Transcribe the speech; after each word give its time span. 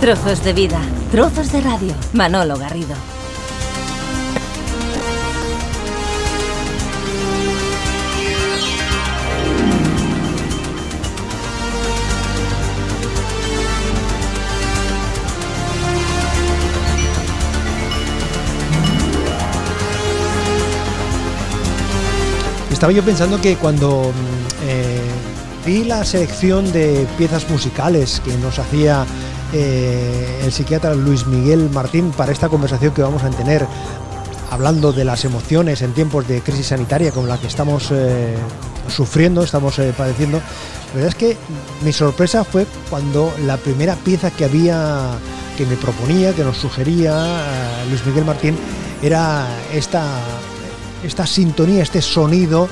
Trozos 0.00 0.44
de 0.44 0.52
vida, 0.52 0.80
trozos 1.10 1.50
de 1.50 1.60
radio. 1.60 1.92
Manolo 2.12 2.56
Garrido. 2.56 2.94
Estaba 22.70 22.92
yo 22.92 23.02
pensando 23.02 23.40
que 23.40 23.56
cuando 23.56 24.12
mm, 24.12 24.68
eh, 24.68 25.00
vi 25.66 25.82
la 25.82 26.04
selección 26.04 26.70
de 26.70 27.04
piezas 27.18 27.50
musicales 27.50 28.22
que 28.24 28.36
nos 28.36 28.60
hacía 28.60 29.04
eh, 29.52 30.40
el 30.44 30.52
psiquiatra 30.52 30.94
Luis 30.94 31.26
Miguel 31.26 31.70
Martín 31.70 32.10
para 32.10 32.32
esta 32.32 32.48
conversación 32.48 32.92
que 32.92 33.02
vamos 33.02 33.22
a 33.22 33.30
tener 33.30 33.66
hablando 34.50 34.92
de 34.92 35.04
las 35.04 35.24
emociones 35.24 35.82
en 35.82 35.92
tiempos 35.92 36.26
de 36.26 36.40
crisis 36.40 36.66
sanitaria 36.66 37.12
como 37.12 37.26
la 37.26 37.38
que 37.38 37.46
estamos 37.46 37.88
eh, 37.90 38.36
sufriendo, 38.88 39.42
estamos 39.42 39.80
padeciendo. 39.96 40.38
La 40.38 40.94
verdad 40.94 41.08
es 41.08 41.14
que 41.14 41.36
mi 41.82 41.92
sorpresa 41.92 42.44
fue 42.44 42.66
cuando 42.88 43.32
la 43.44 43.58
primera 43.58 43.94
pieza 43.96 44.30
que 44.30 44.44
había, 44.44 45.10
que 45.56 45.66
me 45.66 45.76
proponía, 45.76 46.32
que 46.32 46.44
nos 46.44 46.56
sugería 46.56 47.84
Luis 47.90 48.04
Miguel 48.06 48.24
Martín, 48.24 48.56
era 49.02 49.46
esta 49.72 50.04
esta 51.04 51.26
sintonía, 51.26 51.82
este 51.82 52.02
sonido 52.02 52.68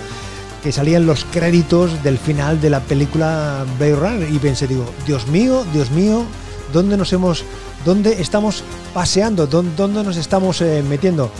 que 0.62 0.72
salía 0.72 0.96
en 0.96 1.06
los 1.06 1.24
créditos 1.24 2.02
del 2.02 2.18
final 2.18 2.60
de 2.60 2.70
la 2.70 2.80
película 2.80 3.64
Blade 3.78 3.94
Runner 3.94 4.32
y 4.32 4.38
pensé, 4.38 4.66
digo, 4.66 4.84
Dios 5.06 5.28
mío, 5.28 5.64
Dios 5.72 5.90
mío, 5.90 6.24
¿dónde 6.72 6.96
nos 6.96 7.12
hemos, 7.12 7.44
dónde 7.84 8.20
estamos 8.20 8.64
paseando, 8.94 9.46
dónde, 9.46 10.02
nos 10.02 10.16
estamos 10.16 10.60
eh, 10.60 10.82
metiendo? 10.88 11.30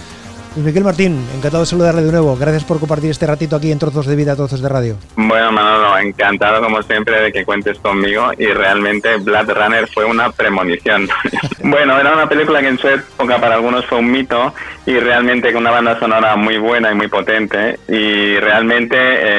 Miguel 0.57 0.85
Martín, 0.85 1.23
encantado 1.37 1.65
de 1.65 1.67
saludarle 1.67 2.03
de 2.03 2.11
nuevo. 2.11 2.35
Gracias 2.35 2.65
por 2.65 2.81
compartir 2.81 3.11
este 3.11 3.27
ratito 3.27 3.57
aquí 3.57 3.71
en 3.71 3.79
Trozos 3.79 4.07
de 4.07 4.17
Vida, 4.17 4.35
Trozos 4.35 4.63
de 4.63 4.69
Radio. 4.69 4.97
Bueno, 5.15 5.53
Manolo, 5.53 5.99
encantado 5.99 6.63
como 6.63 6.83
siempre 6.83 7.21
de 7.21 7.31
que 7.31 7.45
cuentes 7.45 7.79
conmigo 7.79 8.31
y 8.39 8.47
realmente 8.47 9.19
Blood 9.19 9.51
Runner 9.51 9.87
fue 9.93 10.07
una 10.07 10.33
premonición. 10.33 11.09
bueno, 11.63 11.99
era 12.01 12.15
una 12.15 12.27
película 12.27 12.61
que 12.61 12.69
en 12.69 12.79
su 12.79 12.89
época 12.89 13.39
para 13.39 13.57
algunos 13.57 13.85
fue 13.85 13.99
un 13.99 14.11
mito 14.11 14.55
y 14.87 14.99
realmente 15.01 15.53
con 15.53 15.63
una 15.63 15.73
banda 15.73 15.99
sonora 15.99 16.37
muy 16.37 16.59
buena 16.59 16.93
y 16.93 16.95
muy 16.95 17.09
potente 17.09 17.79
y 17.89 18.39
realmente, 18.39 18.97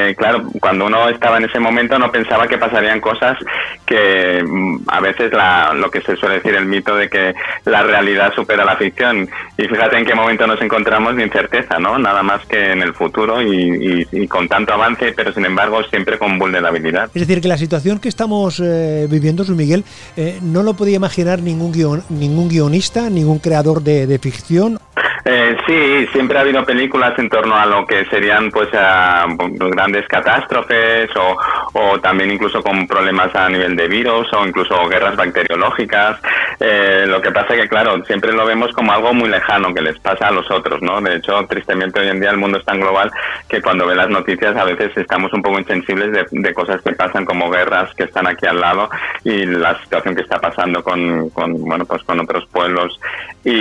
eh, 0.10 0.16
claro, 0.16 0.44
cuando 0.60 0.86
uno 0.86 1.08
estaba 1.08 1.38
en 1.38 1.46
ese 1.46 1.60
momento 1.60 1.98
no 1.98 2.12
pensaba 2.12 2.48
que 2.48 2.58
pasarían 2.58 3.00
cosas 3.00 3.38
que 3.86 4.44
mm, 4.46 4.80
a 4.88 5.00
veces 5.00 5.32
la, 5.32 5.74
lo 5.74 5.90
que 5.90 6.02
se 6.02 6.18
suele 6.18 6.36
decir 6.36 6.54
el 6.54 6.66
mito 6.66 6.96
de 6.96 7.10
que 7.10 7.34
la 7.64 7.82
realidad 7.84 8.34
supera 8.36 8.66
la 8.66 8.76
ficción 8.76 9.30
y 9.58 9.64
fíjate 9.64 9.98
en 9.98 10.06
qué 10.06 10.14
momento 10.14 10.46
nos 10.46 10.62
encontramos 10.62 11.16
de 11.16 11.24
incerteza, 11.24 11.80
¿no? 11.80 11.98
Nada 11.98 12.24
más 12.24 12.46
que 12.46 12.74
en 12.74 12.82
el 12.82 12.94
futuro 12.94 13.42
y, 13.42 14.28
con 14.28 14.50
tanto 14.50 14.74
avance, 14.74 15.14
pero 15.16 15.32
sin 15.32 15.46
embargo 15.46 15.82
siempre 15.86 16.18
con 16.18 16.38
vulnerabilidad. 16.38 17.06
Es 17.14 17.28
decir, 17.28 17.42
que 17.42 17.48
la 17.48 17.58
situación 17.58 18.00
que 18.00 18.10
estamos 18.10 18.62
eh, 18.64 19.08
viviendo, 19.10 19.44
Luis 19.46 19.58
Miguel, 19.58 19.86
eh, 20.18 20.40
no 20.42 20.64
lo 20.64 20.74
podía 20.74 20.98
imaginar 20.98 21.42
ningún, 21.42 21.72
guion, 21.72 22.04
ningún 22.10 22.50
guionista, 22.50 23.10
ningún 23.10 23.40
creador 23.40 23.82
de 23.82 24.20
ficción 24.20 24.80
eh, 25.26 25.58
sí, 25.66 26.08
siempre 26.12 26.38
ha 26.38 26.42
habido 26.42 26.64
películas 26.66 27.18
en 27.18 27.30
torno 27.30 27.56
a 27.56 27.66
lo 27.66 27.86
que 27.86 28.06
serían 28.06 28.50
pues 28.52 28.70
grandes 28.72 30.08
catástrofes 30.08 31.10
o, 31.16 32.00
también 32.00 32.32
incluso 32.32 32.62
con 32.62 32.88
problemas 32.88 33.34
a 33.36 33.50
nivel 33.50 33.76
de 33.76 33.88
virus 33.88 34.32
o 34.34 34.46
incluso 34.46 34.88
guerras 34.88 35.16
bacteriológicas. 35.16 36.20
Eh, 36.60 37.06
lo 37.08 37.22
que 37.22 37.32
pasa 37.32 37.56
que, 37.56 37.68
claro, 37.68 38.04
siempre 38.06 38.32
lo 38.32 38.46
vemos 38.46 38.72
como 38.74 38.92
algo 38.92 39.14
muy 39.14 39.30
lejano 39.30 39.74
que 39.74 39.82
les 39.82 40.00
pasa 40.00 40.28
a 40.28 40.32
los 40.32 40.50
otros, 40.50 40.82
¿no? 40.82 41.02
De 41.02 41.16
hecho, 41.16 41.46
tristemente 41.48 42.00
hoy 42.00 42.08
en 42.08 42.20
día 42.20 42.32
el 42.32 42.38
mundo 42.38 42.58
es 42.58 42.66
tan 42.66 42.80
global 42.80 43.12
que 43.48 43.62
cuando 43.62 43.86
ve 43.86 43.96
las 43.96 44.10
noticias 44.10 44.56
a 44.56 44.64
veces 44.64 44.96
estamos 44.96 45.32
un 45.34 45.42
poco 45.42 45.60
insensibles 45.60 46.12
de, 46.32 46.54
cosas 46.54 46.82
que 46.82 46.94
pasan 46.94 47.26
como 47.26 47.52
guerras 47.52 47.94
que 47.94 48.06
están 48.06 48.26
aquí 48.26 48.48
al 48.48 48.60
lado 48.60 48.90
y 49.24 49.46
la 49.46 49.80
situación 49.84 50.16
que 50.16 50.22
está 50.22 50.40
pasando 50.40 50.82
con, 50.82 51.30
bueno, 51.34 51.86
pues 51.86 52.04
con 52.04 52.20
otros 52.20 52.46
pueblos 52.48 53.00
y, 53.44 53.52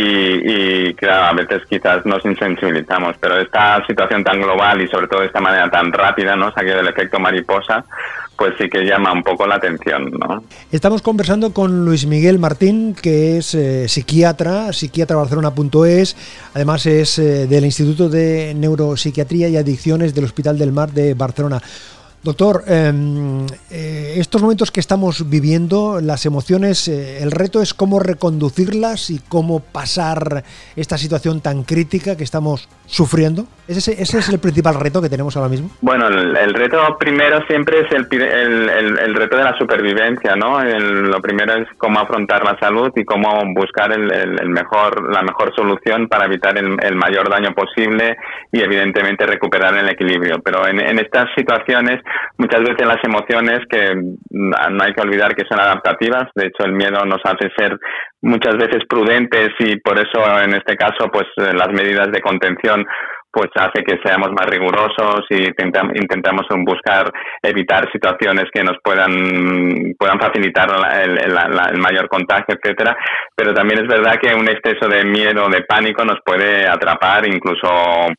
y 0.90 0.94
claro, 0.94 1.26
a 1.26 1.32
veces 1.32 1.55
quizás 1.68 2.04
nos 2.06 2.24
insensibilizamos, 2.24 3.16
pero 3.20 3.38
esta 3.40 3.84
situación 3.86 4.22
tan 4.24 4.40
global 4.40 4.80
y 4.80 4.88
sobre 4.88 5.08
todo 5.08 5.20
de 5.20 5.26
esta 5.26 5.40
manera 5.40 5.70
tan 5.70 5.92
rápida, 5.92 6.36
¿no? 6.36 6.52
Saque 6.52 6.72
del 6.72 6.88
efecto 6.88 7.18
mariposa, 7.18 7.84
pues 8.36 8.54
sí 8.58 8.68
que 8.68 8.84
llama 8.84 9.12
un 9.12 9.22
poco 9.22 9.46
la 9.46 9.56
atención, 9.56 10.10
¿no? 10.10 10.44
Estamos 10.70 11.02
conversando 11.02 11.52
con 11.52 11.84
Luis 11.84 12.06
Miguel 12.06 12.38
Martín, 12.38 12.94
que 12.94 13.38
es 13.38 13.54
eh, 13.54 13.88
psiquiatra, 13.88 14.72
psiquiatra 14.72 15.16
Barcelona.es, 15.16 16.16
además 16.54 16.86
es 16.86 17.18
eh, 17.18 17.46
del 17.46 17.64
Instituto 17.64 18.08
de 18.08 18.54
Neuropsiquiatría 18.54 19.48
y 19.48 19.56
Adicciones 19.56 20.14
del 20.14 20.24
Hospital 20.24 20.58
del 20.58 20.72
Mar 20.72 20.90
de 20.92 21.14
Barcelona. 21.14 21.62
Doctor, 22.26 22.64
em, 22.66 23.46
eh, 23.70 24.14
estos 24.16 24.42
momentos 24.42 24.72
que 24.72 24.80
estamos 24.80 25.30
viviendo, 25.30 26.00
las 26.02 26.26
emociones, 26.26 26.88
eh, 26.88 27.22
el 27.22 27.30
reto 27.30 27.62
es 27.62 27.72
cómo 27.72 28.00
reconducirlas 28.00 29.10
y 29.10 29.20
cómo 29.28 29.60
pasar 29.60 30.42
esta 30.74 30.98
situación 30.98 31.40
tan 31.40 31.62
crítica 31.62 32.16
que 32.16 32.24
estamos 32.24 32.68
sufriendo. 32.86 33.46
¿Ese, 33.68 33.92
ese 34.00 34.18
es 34.18 34.28
el 34.28 34.40
principal 34.40 34.74
reto 34.74 35.00
que 35.00 35.08
tenemos 35.08 35.36
ahora 35.36 35.48
mismo? 35.48 35.70
Bueno, 35.80 36.08
el, 36.08 36.54
reto 36.54 36.96
primero 36.98 37.44
siempre 37.46 37.80
es 37.80 37.92
el, 37.92 38.06
el, 38.10 39.14
reto 39.14 39.36
de 39.36 39.44
la 39.44 39.56
supervivencia, 39.58 40.36
¿no? 40.36 40.62
lo 40.62 41.20
primero 41.20 41.54
es 41.54 41.68
cómo 41.78 41.98
afrontar 42.00 42.44
la 42.44 42.56
salud 42.58 42.90
y 42.94 43.04
cómo 43.04 43.42
buscar 43.54 43.92
el, 43.92 44.48
mejor, 44.48 45.12
la 45.12 45.22
mejor 45.22 45.52
solución 45.54 46.08
para 46.08 46.26
evitar 46.26 46.56
el, 46.58 46.96
mayor 46.96 47.28
daño 47.28 47.52
posible 47.54 48.16
y 48.52 48.60
evidentemente 48.60 49.26
recuperar 49.26 49.76
el 49.76 49.88
equilibrio. 49.88 50.40
Pero 50.44 50.66
en, 50.66 50.80
en 50.80 50.98
estas 51.00 51.28
situaciones 51.36 52.00
muchas 52.38 52.60
veces 52.60 52.86
las 52.86 53.02
emociones 53.04 53.60
que 53.68 53.94
no 54.30 54.84
hay 54.84 54.92
que 54.92 55.02
olvidar 55.02 55.34
que 55.34 55.46
son 55.48 55.60
adaptativas. 55.60 56.24
De 56.34 56.46
hecho, 56.46 56.64
el 56.64 56.72
miedo 56.72 57.04
nos 57.04 57.20
hace 57.24 57.48
ser 57.56 57.78
muchas 58.22 58.56
veces 58.56 58.82
prudentes 58.88 59.50
y 59.60 59.76
por 59.80 59.98
eso 59.98 60.20
en 60.42 60.54
este 60.54 60.76
caso 60.76 61.08
pues 61.12 61.26
las 61.36 61.68
medidas 61.68 62.10
de 62.10 62.20
contención 62.20 62.84
pues 63.36 63.50
hace 63.54 63.84
que 63.84 63.98
seamos 64.02 64.30
más 64.32 64.46
rigurosos 64.46 65.26
y 65.28 65.44
intentamos 65.44 66.46
buscar 66.64 67.12
evitar 67.42 67.86
situaciones 67.92 68.46
que 68.50 68.64
nos 68.64 68.78
puedan 68.82 69.92
puedan 69.98 70.18
facilitar 70.18 70.70
el, 71.04 71.78
mayor 71.78 72.08
contagio, 72.08 72.56
etcétera. 72.56 72.96
Pero 73.36 73.52
también 73.52 73.84
es 73.84 73.88
verdad 73.88 74.16
que 74.18 74.34
un 74.34 74.48
exceso 74.48 74.88
de 74.88 75.04
miedo, 75.04 75.50
de 75.50 75.64
pánico, 75.64 76.02
nos 76.02 76.16
puede 76.24 76.66
atrapar, 76.66 77.28
incluso 77.28 77.68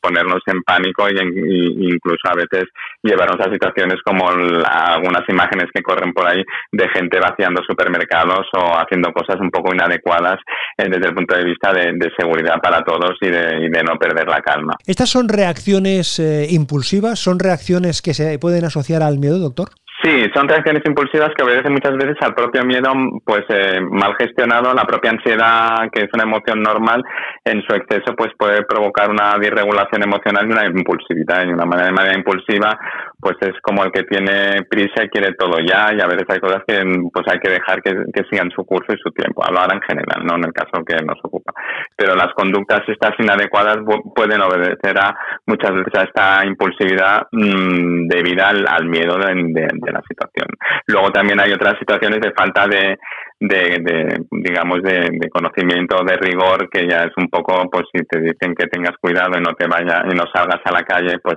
ponernos 0.00 0.40
en 0.46 0.62
pánico 0.62 1.08
y, 1.10 1.90
incluso 1.92 2.28
a 2.30 2.36
veces 2.36 2.68
llevarnos 3.02 3.44
a 3.44 3.50
situaciones 3.50 3.96
como 4.04 4.28
algunas 4.28 5.28
imágenes 5.28 5.66
que 5.74 5.82
corren 5.82 6.12
por 6.12 6.28
ahí 6.28 6.44
de 6.70 6.88
gente 6.90 7.18
vaciando 7.18 7.60
supermercados 7.66 8.46
o 8.56 8.78
haciendo 8.78 9.12
cosas 9.12 9.40
un 9.40 9.50
poco 9.50 9.74
inadecuadas 9.74 10.38
eh, 10.76 10.86
desde 10.88 11.08
el 11.08 11.14
punto 11.14 11.36
de 11.36 11.44
vista 11.44 11.72
de, 11.72 12.08
seguridad 12.16 12.56
para 12.62 12.82
todos 12.82 13.16
y 13.20 13.28
de, 13.28 13.66
y 13.66 13.68
de 13.68 13.82
no 13.82 13.96
perder 13.96 14.28
la 14.28 14.40
calma 14.40 14.74
son 15.08 15.28
reacciones 15.28 16.18
eh, 16.18 16.46
impulsivas? 16.50 17.18
¿Son 17.18 17.38
reacciones 17.38 18.02
que 18.02 18.14
se 18.14 18.38
pueden 18.38 18.64
asociar 18.64 19.02
al 19.02 19.18
miedo, 19.18 19.38
doctor? 19.38 19.70
Sí, 20.00 20.24
son 20.32 20.46
reacciones 20.46 20.82
impulsivas 20.86 21.30
que 21.36 21.42
obedecen 21.42 21.72
muchas 21.72 21.96
veces 21.96 22.16
al 22.20 22.32
propio 22.32 22.64
miedo, 22.64 22.92
pues 23.24 23.42
eh, 23.48 23.80
mal 23.80 24.14
gestionado, 24.16 24.72
la 24.72 24.84
propia 24.84 25.10
ansiedad, 25.10 25.90
que 25.92 26.04
es 26.04 26.10
una 26.14 26.22
emoción 26.22 26.62
normal, 26.62 27.02
en 27.44 27.60
su 27.62 27.74
exceso, 27.74 28.14
pues 28.16 28.30
puede 28.38 28.62
provocar 28.62 29.10
una 29.10 29.36
disregulación 29.40 30.04
emocional 30.04 30.46
y 30.46 30.52
una 30.52 30.66
impulsividad. 30.66 31.44
Y 31.44 31.52
una 31.52 31.64
manera, 31.64 31.88
de 31.88 31.94
manera 31.94 32.16
impulsiva, 32.16 32.78
pues 33.20 33.36
es 33.40 33.54
como 33.62 33.84
el 33.84 33.90
que 33.90 34.04
tiene 34.04 34.62
prisa 34.68 35.04
y 35.04 35.08
quiere 35.08 35.34
todo 35.34 35.58
ya, 35.58 35.90
y 35.92 36.00
a 36.00 36.06
veces 36.06 36.24
hay 36.28 36.38
cosas 36.38 36.62
que 36.66 36.78
pues 37.12 37.26
hay 37.30 37.38
que 37.40 37.50
dejar 37.50 37.82
que, 37.82 37.94
sigan 38.30 38.50
su 38.50 38.64
curso 38.64 38.92
y 38.92 38.98
su 38.98 39.10
tiempo. 39.10 39.44
Hablo 39.44 39.60
ahora 39.60 39.74
en 39.74 39.82
general, 39.82 40.24
no 40.24 40.36
en 40.36 40.44
el 40.44 40.52
caso 40.52 40.84
que 40.84 40.96
nos 41.04 41.18
ocupa. 41.22 41.52
Pero 41.96 42.14
las 42.14 42.32
conductas 42.34 42.82
estas 42.88 43.12
inadecuadas 43.18 43.78
pueden 44.14 44.40
obedecer 44.42 44.98
a 44.98 45.16
muchas 45.46 45.72
veces 45.72 45.94
a 45.94 46.02
esta 46.02 46.46
impulsividad 46.46 47.26
mmm, 47.32 48.06
debida 48.06 48.48
al, 48.48 48.86
miedo 48.86 49.16
de 49.16 49.92
la 49.92 50.02
situación. 50.08 50.48
Luego 50.86 51.10
también 51.10 51.40
hay 51.40 51.52
otras 51.52 51.78
situaciones 51.78 52.20
de 52.20 52.32
falta 52.32 52.66
de, 52.66 52.98
de, 53.40 54.24
digamos, 54.30 54.82
de, 54.82 55.28
conocimiento, 55.30 56.02
de 56.04 56.16
rigor, 56.16 56.68
que 56.70 56.88
ya 56.88 57.04
es 57.04 57.12
un 57.16 57.28
poco, 57.28 57.68
pues 57.70 57.84
si 57.92 58.04
te 58.04 58.20
dicen 58.20 58.54
que 58.54 58.66
tengas 58.66 58.96
cuidado 59.00 59.38
y 59.38 59.40
no 59.40 59.54
te 59.54 59.66
vayas 59.66 60.02
y 60.10 60.14
no 60.16 60.24
salgas 60.32 60.60
a 60.64 60.72
la 60.72 60.82
calle, 60.82 61.18
pues 61.22 61.36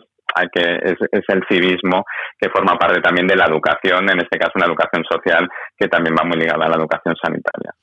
que 0.51 0.61
es, 0.61 0.97
el 1.27 1.43
civismo 1.49 2.03
que 2.39 2.49
forma 2.49 2.77
parte 2.77 3.01
también 3.01 3.27
de 3.27 3.35
la 3.35 3.45
educación, 3.45 4.09
en 4.09 4.19
este 4.19 4.37
caso 4.37 4.53
una 4.55 4.65
educación 4.65 5.03
social 5.09 5.47
que 5.77 5.87
también 5.87 6.15
va 6.19 6.25
muy 6.25 6.37
ligada 6.37 6.65
a 6.65 6.69
la 6.69 6.75
educación 6.75 7.15
sanitaria. 7.21 7.73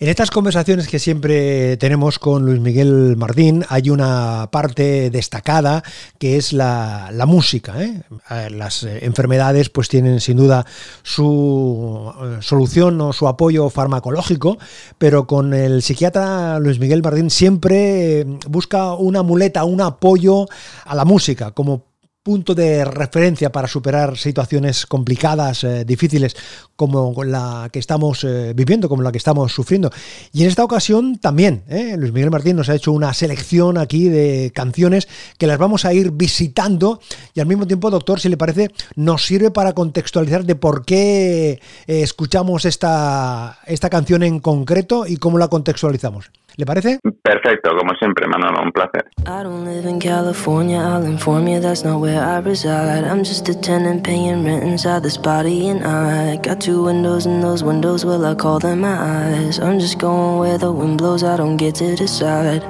En 0.00 0.08
estas 0.08 0.30
conversaciones 0.30 0.86
que 0.86 1.00
siempre 1.00 1.76
tenemos 1.76 2.20
con 2.20 2.46
Luis 2.46 2.60
Miguel 2.60 3.16
Martín 3.16 3.64
hay 3.68 3.90
una 3.90 4.48
parte 4.52 5.10
destacada 5.10 5.82
que 6.20 6.36
es 6.36 6.52
la, 6.52 7.10
la 7.12 7.26
música. 7.26 7.82
¿eh? 7.82 8.02
Las 8.50 8.84
enfermedades 8.84 9.70
pues 9.70 9.88
tienen 9.88 10.20
sin 10.20 10.36
duda 10.36 10.64
su 11.02 12.14
eh, 12.22 12.36
solución 12.42 13.00
o 13.00 13.12
su 13.12 13.26
apoyo 13.26 13.70
farmacológico, 13.70 14.58
pero 14.98 15.26
con 15.26 15.52
el 15.52 15.82
psiquiatra 15.82 16.60
Luis 16.60 16.78
Miguel 16.78 17.02
Martín 17.02 17.30
siempre 17.30 18.24
busca 18.48 18.94
una 18.94 19.24
muleta, 19.24 19.64
un 19.64 19.80
apoyo 19.80 20.46
a 20.84 20.94
la 20.94 21.04
música 21.04 21.50
como 21.50 21.88
punto 22.22 22.54
de 22.54 22.84
referencia 22.84 23.50
para 23.50 23.68
superar 23.68 24.18
situaciones 24.18 24.86
complicadas, 24.86 25.64
eh, 25.64 25.84
difíciles, 25.84 26.36
como 26.76 27.24
la 27.24 27.70
que 27.72 27.78
estamos 27.78 28.22
eh, 28.24 28.52
viviendo, 28.54 28.88
como 28.88 29.02
la 29.02 29.12
que 29.12 29.18
estamos 29.18 29.52
sufriendo. 29.52 29.90
Y 30.32 30.42
en 30.42 30.48
esta 30.48 30.64
ocasión 30.64 31.18
también, 31.18 31.64
eh, 31.68 31.96
Luis 31.96 32.12
Miguel 32.12 32.30
Martín 32.30 32.56
nos 32.56 32.68
ha 32.68 32.74
hecho 32.74 32.92
una 32.92 33.14
selección 33.14 33.78
aquí 33.78 34.08
de 34.08 34.52
canciones 34.54 35.08
que 35.38 35.46
las 35.46 35.58
vamos 35.58 35.84
a 35.84 35.94
ir 35.94 36.10
visitando 36.10 37.00
y 37.34 37.40
al 37.40 37.46
mismo 37.46 37.66
tiempo, 37.66 37.90
doctor, 37.90 38.20
si 38.20 38.28
le 38.28 38.36
parece, 38.36 38.70
nos 38.94 39.24
sirve 39.24 39.50
para 39.50 39.72
contextualizar 39.72 40.44
de 40.44 40.54
por 40.54 40.84
qué 40.84 41.60
escuchamos 41.86 42.64
esta, 42.64 43.58
esta 43.66 43.88
canción 43.88 44.22
en 44.22 44.40
concreto 44.40 45.06
y 45.06 45.16
cómo 45.16 45.38
la 45.38 45.48
contextualizamos. 45.48 46.30
¿Le 46.58 46.66
parece? 46.66 46.98
Perfecto, 47.22 47.70
como 47.78 47.94
siempre, 48.00 48.26
Manolo, 48.26 48.60
un 48.60 48.72
placer. 48.72 49.04
I 49.28 49.44
don't 49.44 49.64
live 49.64 49.88
in 49.88 50.00
California, 50.00 50.80
I'll 50.80 51.06
inform 51.06 51.46
you 51.46 51.60
that's 51.60 51.84
not 51.84 52.00
where 52.00 52.20
I 52.20 52.40
reside. 52.40 53.04
I'm 53.04 53.22
just 53.22 53.48
a 53.48 53.54
tenant 53.54 54.02
paying 54.02 54.44
rent 54.44 54.64
inside 54.64 55.04
this 55.04 55.16
body, 55.16 55.68
and 55.68 55.84
I 55.86 56.36
got 56.38 56.60
two 56.60 56.82
windows, 56.82 57.26
and 57.26 57.40
those 57.40 57.62
windows, 57.62 58.04
well, 58.04 58.24
I 58.24 58.34
call 58.34 58.58
them 58.58 58.80
my 58.80 58.96
eyes. 58.98 59.60
I'm 59.60 59.78
just 59.78 60.00
going 60.00 60.40
where 60.40 60.58
the 60.58 60.72
wind 60.72 60.98
blows, 60.98 61.22
I 61.22 61.36
don't 61.36 61.58
get 61.58 61.76
to 61.76 61.94
decide. 61.94 62.64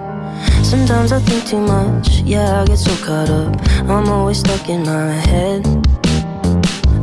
Sometimes 0.62 1.11
I 1.11 1.20
think 1.20 1.46
too 1.46 1.61
much, 1.61 2.20
yeah, 2.26 2.61
I 2.61 2.67
get 2.67 2.76
so 2.76 2.94
caught 3.02 3.31
up. 3.31 3.56
I'm 3.88 4.06
always 4.11 4.40
stuck 4.40 4.69
in 4.69 4.82
my 4.82 5.12
head. 5.14 5.67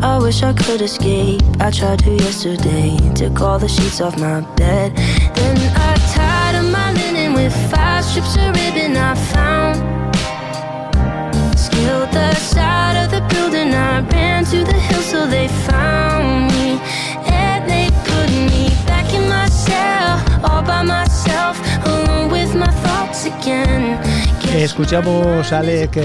I 0.04 0.20
wish 0.20 0.44
I 0.44 0.54
could 0.54 0.82
escape. 0.82 1.42
I 1.60 1.72
tried 1.72 1.98
to 2.00 2.12
yesterday, 2.12 2.96
took 3.16 3.42
all 3.42 3.58
the 3.58 3.68
sheets 3.68 4.02
off 4.02 4.20
my 4.20 4.42
bed. 4.56 4.94
Five 7.70 8.04
strips 8.04 8.36
of 8.36 8.56
ribbon 8.56 8.98
I 8.98 9.16
found. 9.34 9.78
Scaled 11.58 12.12
the 12.12 12.34
side 12.36 12.98
of 13.04 13.12
the 13.12 13.22
building, 13.34 13.74
I 13.74 14.02
ran 14.12 14.46
to 14.46 14.64
the 14.64 14.80
hill 14.88 15.02
so 15.02 15.28
they 15.28 15.48
found 15.68 16.52
me. 16.54 16.80
And 17.28 17.70
they 17.70 17.90
put 18.10 18.30
me 18.30 18.70
back 18.86 19.14
in 19.14 19.28
my 19.30 19.48
cell, 19.50 20.20
all 20.44 20.64
by 20.64 20.84
myself, 20.84 21.60
alone 21.86 22.32
with 22.32 22.56
my 22.56 22.72
thoughts 22.84 23.26
again. 23.26 24.00
Escuchamos 24.56 25.52
a 25.52 25.60
Alec 25.60 25.96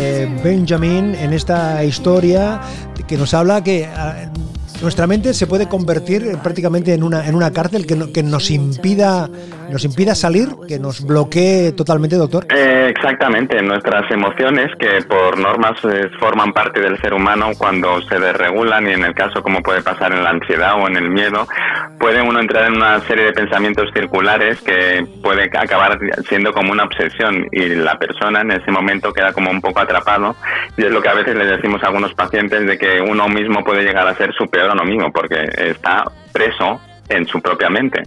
Benjamin 0.42 1.14
en 1.14 1.32
esta 1.32 1.84
historia 1.84 2.60
que 3.06 3.16
nos 3.16 3.32
habla 3.32 3.62
que 3.62 3.86
ah, 3.86 4.30
nuestra 4.82 5.06
mente 5.06 5.34
se 5.34 5.46
puede 5.46 5.68
convertir 5.68 6.38
prácticamente 6.42 6.94
en 6.94 7.02
una, 7.02 7.26
en 7.26 7.34
una 7.34 7.52
cárcel 7.52 7.86
que, 7.86 8.12
que 8.12 8.22
nos 8.22 8.50
impida 8.50 9.28
nos 9.70 9.84
impida 9.84 10.14
salir, 10.14 10.48
que 10.66 10.78
nos 10.78 11.02
bloquee 11.02 11.72
totalmente, 11.72 12.16
doctor. 12.16 12.46
Eh, 12.54 12.79
exactamente, 12.90 13.62
nuestras 13.62 14.10
emociones 14.10 14.70
que 14.78 15.02
por 15.08 15.38
normas 15.38 15.82
eh, 15.84 16.10
forman 16.18 16.52
parte 16.52 16.80
del 16.80 17.00
ser 17.00 17.14
humano 17.14 17.50
cuando 17.56 18.00
se 18.02 18.18
desregulan 18.18 18.86
y 18.88 18.92
en 18.92 19.04
el 19.04 19.14
caso 19.14 19.42
como 19.42 19.62
puede 19.62 19.82
pasar 19.82 20.12
en 20.12 20.22
la 20.22 20.30
ansiedad 20.30 20.74
o 20.80 20.86
en 20.88 20.96
el 20.96 21.10
miedo, 21.10 21.46
puede 21.98 22.20
uno 22.20 22.40
entrar 22.40 22.66
en 22.66 22.76
una 22.76 23.00
serie 23.00 23.26
de 23.26 23.32
pensamientos 23.32 23.90
circulares 23.94 24.60
que 24.62 25.06
puede 25.22 25.44
acabar 25.44 25.98
siendo 26.28 26.52
como 26.52 26.72
una 26.72 26.84
obsesión 26.84 27.46
y 27.52 27.68
la 27.76 27.98
persona 27.98 28.40
en 28.40 28.52
ese 28.52 28.70
momento 28.70 29.12
queda 29.12 29.32
como 29.32 29.50
un 29.50 29.60
poco 29.60 29.80
atrapado 29.80 30.34
y 30.76 30.84
es 30.84 30.90
lo 30.90 31.00
que 31.00 31.08
a 31.08 31.14
veces 31.14 31.36
le 31.36 31.46
decimos 31.46 31.82
a 31.82 31.86
algunos 31.86 32.12
pacientes 32.14 32.66
de 32.66 32.76
que 32.76 33.00
uno 33.00 33.28
mismo 33.28 33.62
puede 33.64 33.82
llegar 33.82 34.06
a 34.06 34.14
ser 34.14 34.32
su 34.34 34.48
peor 34.48 34.70
enemigo 34.72 35.10
porque 35.12 35.48
está 35.56 36.04
preso 36.32 36.80
en 37.10 37.26
su 37.26 37.40
propia 37.40 37.68
mente. 37.68 38.02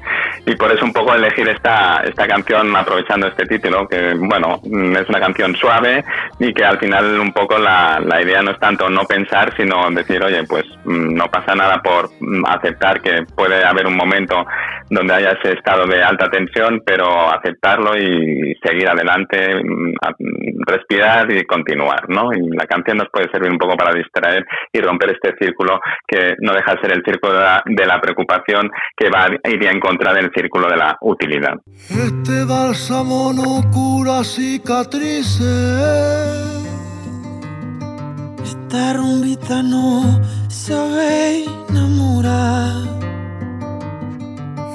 Y 0.45 0.55
por 0.55 0.71
eso 0.71 0.85
un 0.85 0.94
poco 0.94 1.13
elegir 1.13 1.47
esta, 1.50 2.01
esta 2.03 2.27
canción 2.27 2.75
aprovechando 2.75 3.27
este 3.27 3.45
título, 3.45 3.88
que 3.88 4.13
bueno, 4.15 4.59
es 4.63 5.09
una 5.09 5.19
canción 5.19 5.55
suave 5.55 6.03
y 6.39 6.53
que 6.53 6.63
al 6.63 6.79
final 6.79 7.19
un 7.19 7.31
poco 7.31 7.57
la, 7.57 8.00
la 8.00 8.21
idea 8.21 8.41
no 8.41 8.51
es 8.51 8.59
tanto 8.59 8.89
no 8.89 9.03
pensar, 9.05 9.53
sino 9.55 9.89
decir, 9.91 10.23
oye, 10.23 10.44
pues 10.44 10.63
mm, 10.85 11.13
no 11.13 11.25
pasa 11.27 11.55
nada 11.55 11.81
por 11.81 12.09
mm, 12.19 12.45
aceptar 12.47 13.01
que 13.01 13.23
puede 13.35 13.63
haber 13.63 13.88
un 13.88 13.95
momento 13.95 14.45
donde 14.89 15.13
haya 15.13 15.31
ese 15.31 15.53
estado 15.53 15.85
de 15.85 16.03
alta 16.03 16.29
tensión, 16.29 16.81
pero 16.85 17.31
aceptarlo 17.31 17.97
y 17.97 18.55
seguir 18.63 18.88
adelante, 18.88 19.55
mm, 19.55 19.94
respirar 20.65 21.31
y 21.31 21.45
continuar, 21.45 22.09
¿no? 22.09 22.33
Y 22.33 22.55
la 22.55 22.65
canción 22.65 22.97
nos 22.97 23.09
puede 23.09 23.29
servir 23.31 23.51
un 23.51 23.57
poco 23.57 23.75
para 23.75 23.94
distraer 23.94 24.45
y 24.71 24.79
romper 24.79 25.11
este 25.11 25.35
círculo 25.39 25.79
que 26.07 26.35
no 26.39 26.53
deja 26.53 26.75
de 26.75 26.81
ser 26.81 26.91
el 26.94 27.03
círculo 27.03 27.33
de 27.33 27.39
la, 27.39 27.63
de 27.65 27.85
la 27.85 28.00
preocupación 28.00 28.71
que 28.95 29.10
va 29.10 29.28
iría 29.50 29.72
en 29.72 29.80
contra 29.80 30.13
del 30.13 30.31
círculo 30.34 30.68
de 30.69 30.78
la 30.78 30.98
utilidad. 31.01 31.56
Este 31.90 32.44
bálsamo 32.44 33.34
no 33.34 33.69
cura 33.72 34.24
cicatrices. 34.24 35.40
Esta 38.44 38.94
rumbita 38.94 39.63
no 39.63 40.22
sabe 40.48 41.45
enamorar. 41.69 42.94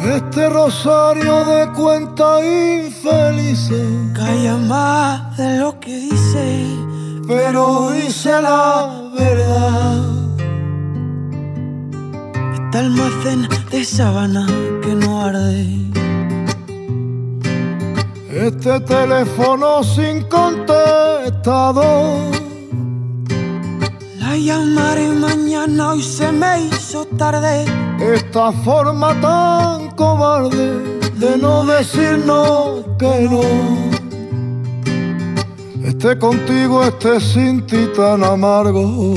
Este 0.01 0.49
rosario 0.49 1.45
de 1.45 1.69
cuenta 1.73 2.45
infelices 2.45 4.13
calla 4.15 4.57
más 4.57 5.37
de 5.37 5.59
lo 5.59 5.79
que 5.79 5.95
dice, 5.95 6.67
pero 7.27 7.91
dice 7.91 8.31
la 8.41 9.11
verdad 9.17 10.08
este 12.69 12.79
almacén 12.81 13.49
de 13.71 13.83
sábana 13.83 14.47
que 14.83 14.95
no 14.95 15.23
arde. 15.23 15.67
Este 18.31 18.79
teléfono 18.81 19.83
sin 19.83 20.23
contestado. 20.25 21.83
La 24.19 24.37
llamaré 24.37 25.09
mañana, 25.09 25.93
hoy 25.93 26.03
se 26.03 26.31
me 26.31 26.67
hizo 26.67 27.07
tarde. 27.17 27.65
Esta 28.01 28.53
forma 28.53 29.19
tan 29.23 29.91
cobarde 29.93 30.79
de 31.15 31.39
no 31.39 31.65
decirnos 31.65 32.85
que 32.99 33.29
no. 33.31 33.45
Este 35.89 36.19
contigo, 36.19 36.85
este 36.85 37.19
sin 37.19 37.67
ti 37.67 37.89
tan 37.97 38.23
amargo. 38.23 39.15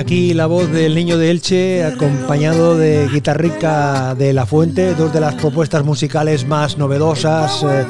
Aquí 0.00 0.32
la 0.32 0.46
voz 0.46 0.72
del 0.72 0.94
niño 0.94 1.18
de 1.18 1.30
Elche, 1.30 1.84
acompañado 1.84 2.74
de 2.74 3.06
Guitarrica 3.06 4.14
de 4.14 4.32
la 4.32 4.46
Fuente, 4.46 4.94
dos 4.94 5.12
de 5.12 5.20
las 5.20 5.34
propuestas 5.34 5.84
musicales 5.84 6.46
más 6.46 6.78
novedosas 6.78 7.62
eh, 7.64 7.84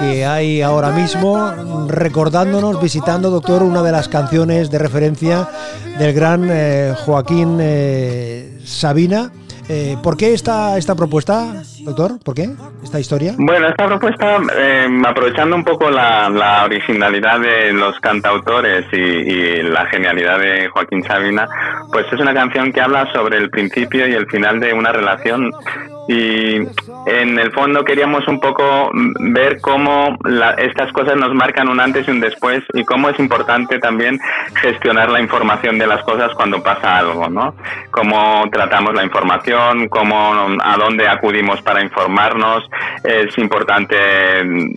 que 0.00 0.26
hay 0.26 0.62
ahora 0.62 0.90
mismo, 0.90 1.86
recordándonos, 1.86 2.82
visitando, 2.82 3.30
doctor, 3.30 3.62
una 3.62 3.84
de 3.84 3.92
las 3.92 4.08
canciones 4.08 4.68
de 4.68 4.78
referencia 4.80 5.48
del 5.96 6.12
gran 6.12 6.48
eh, 6.50 6.92
Joaquín 7.04 7.58
eh, 7.60 8.58
Sabina. 8.64 9.30
Eh, 9.68 9.96
¿Por 10.02 10.16
qué 10.16 10.34
esta, 10.34 10.76
esta 10.76 10.94
propuesta, 10.94 11.62
doctor? 11.80 12.18
¿Por 12.22 12.34
qué 12.34 12.50
esta 12.82 13.00
historia? 13.00 13.34
Bueno, 13.38 13.68
esta 13.68 13.86
propuesta, 13.86 14.38
eh, 14.58 14.88
aprovechando 15.06 15.56
un 15.56 15.64
poco 15.64 15.90
la, 15.90 16.62
originalidad 16.64 17.40
de 17.40 17.72
los 17.72 17.98
cantautores 18.00 18.84
y, 18.92 18.96
y, 18.96 19.62
la 19.62 19.86
genialidad 19.86 20.38
de 20.38 20.68
Joaquín 20.68 21.02
Sabina, 21.04 21.48
pues 21.90 22.06
es 22.12 22.20
una 22.20 22.34
canción 22.34 22.72
que 22.72 22.80
habla 22.80 23.10
sobre 23.12 23.38
el 23.38 23.48
principio 23.50 24.06
y 24.06 24.12
el 24.12 24.26
final 24.26 24.60
de 24.60 24.74
una 24.74 24.92
relación 24.92 25.50
y 26.08 26.56
en 27.06 27.38
el 27.38 27.52
fondo 27.52 27.84
queríamos 27.84 28.26
un 28.28 28.40
poco 28.40 28.90
ver 28.92 29.60
cómo 29.60 30.16
la, 30.24 30.50
estas 30.52 30.92
cosas 30.92 31.16
nos 31.16 31.34
marcan 31.34 31.68
un 31.68 31.80
antes 31.80 32.06
y 32.06 32.10
un 32.10 32.20
después 32.20 32.62
y 32.74 32.84
cómo 32.84 33.08
es 33.08 33.18
importante 33.18 33.78
también 33.78 34.18
gestionar 34.60 35.10
la 35.10 35.20
información 35.20 35.78
de 35.78 35.86
las 35.86 36.02
cosas 36.02 36.32
cuando 36.34 36.62
pasa 36.62 36.98
algo, 36.98 37.28
¿no? 37.28 37.54
Cómo 37.90 38.44
tratamos 38.52 38.94
la 38.94 39.04
información, 39.04 39.88
cómo 39.88 40.32
a 40.62 40.76
dónde 40.76 41.08
acudimos 41.08 41.60
para 41.62 41.82
informarnos, 41.82 42.64
es 43.02 43.36
importante 43.38 43.96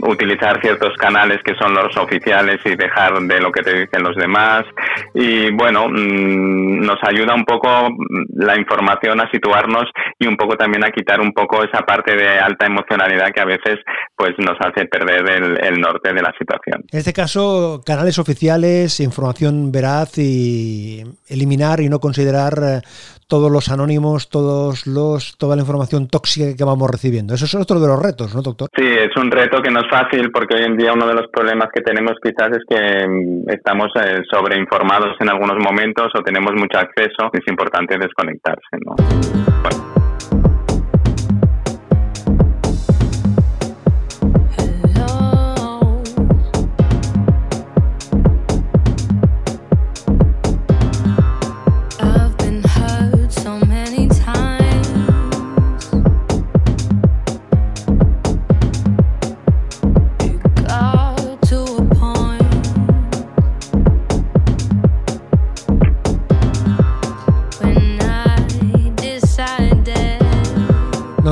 utilizar 0.01 0.61
ciertos 0.61 0.95
canales 0.97 1.39
que 1.43 1.55
son 1.55 1.73
los 1.73 1.95
oficiales 1.97 2.59
y 2.65 2.75
dejar 2.75 3.19
de 3.21 3.41
lo 3.41 3.51
que 3.51 3.63
te 3.63 3.79
dicen 3.79 4.03
los 4.03 4.15
demás 4.15 4.65
y 5.13 5.51
bueno, 5.51 5.87
nos 5.89 6.97
ayuda 7.03 7.35
un 7.35 7.45
poco 7.45 7.89
la 8.35 8.57
información 8.57 9.19
a 9.19 9.29
situarnos 9.31 9.85
y 10.19 10.27
un 10.27 10.37
poco 10.37 10.55
también 10.55 10.83
a 10.85 10.91
quitar 10.91 11.16
un 11.19 11.31
poco 11.31 11.63
esa 11.63 11.85
parte 11.85 12.15
de 12.15 12.27
alta 12.39 12.65
emocionalidad 12.65 13.31
que 13.33 13.41
a 13.41 13.45
veces 13.45 13.79
pues 14.15 14.31
nos 14.39 14.57
hace 14.59 14.85
perder 14.85 15.29
el, 15.29 15.63
el 15.63 15.79
norte 15.79 16.13
de 16.13 16.21
la 16.21 16.33
situación. 16.37 16.83
En 16.91 16.99
este 16.99 17.13
caso, 17.13 17.81
canales 17.85 18.19
oficiales, 18.19 18.99
información 18.99 19.71
veraz 19.71 20.17
y 20.17 21.03
eliminar 21.27 21.79
y 21.79 21.89
no 21.89 21.99
considerar 21.99 22.53
eh, 22.63 22.81
todos 23.27 23.51
los 23.51 23.69
anónimos, 23.69 24.29
todos 24.29 24.87
los, 24.87 25.37
toda 25.37 25.55
la 25.55 25.61
información 25.61 26.07
tóxica 26.07 26.55
que 26.55 26.63
vamos 26.63 26.89
recibiendo. 26.89 27.33
Eso 27.33 27.45
es 27.45 27.55
otro 27.55 27.79
de 27.79 27.87
los 27.87 28.01
retos, 28.01 28.33
¿no, 28.33 28.41
doctor? 28.41 28.69
Sí, 28.75 28.85
es 28.85 29.15
un 29.17 29.29
reto 29.29 29.61
que 29.61 29.69
no 29.69 29.81
es 29.81 29.89
fácil 29.89 30.31
porque 30.31 30.55
hoy 30.55 30.63
en 30.63 30.77
día 30.77 30.93
uno 30.93 31.07
de 31.07 31.13
los 31.13 31.27
problemas 31.27 31.67
que 31.73 31.81
tenemos 31.81 32.13
quizás 32.23 32.49
es 32.51 32.63
que 32.69 33.07
mm, 33.07 33.49
estamos 33.49 33.87
eh, 33.95 34.21
sobreinformados 34.31 35.15
en 35.19 35.29
algunos 35.29 35.57
momentos 35.63 36.07
o 36.15 36.21
tenemos 36.21 36.53
mucho 36.53 36.77
acceso. 36.77 37.29
Es 37.33 37.47
importante 37.47 37.97
desconectarse, 37.97 38.77
¿no? 38.85 39.96